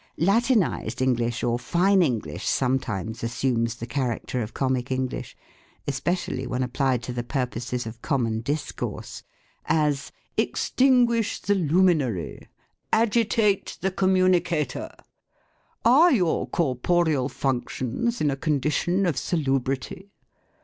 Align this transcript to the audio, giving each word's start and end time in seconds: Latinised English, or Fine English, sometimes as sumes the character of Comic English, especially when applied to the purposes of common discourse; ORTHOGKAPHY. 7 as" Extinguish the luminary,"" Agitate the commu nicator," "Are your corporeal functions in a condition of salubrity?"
Latinised 0.17 0.99
English, 0.99 1.43
or 1.43 1.59
Fine 1.59 2.01
English, 2.01 2.47
sometimes 2.47 3.23
as 3.23 3.33
sumes 3.33 3.77
the 3.77 3.85
character 3.85 4.41
of 4.41 4.51
Comic 4.51 4.89
English, 4.89 5.37
especially 5.87 6.47
when 6.47 6.63
applied 6.63 7.03
to 7.03 7.13
the 7.13 7.21
purposes 7.21 7.85
of 7.85 8.01
common 8.01 8.39
discourse; 8.41 9.21
ORTHOGKAPHY. 9.69 9.73
7 9.75 9.85
as" 9.85 10.11
Extinguish 10.43 11.39
the 11.41 11.53
luminary,"" 11.53 12.47
Agitate 13.05 13.77
the 13.81 13.91
commu 13.91 14.27
nicator," 14.27 14.89
"Are 15.85 16.11
your 16.11 16.49
corporeal 16.49 17.29
functions 17.29 18.19
in 18.19 18.31
a 18.31 18.35
condition 18.35 19.05
of 19.05 19.17
salubrity?" 19.17 20.09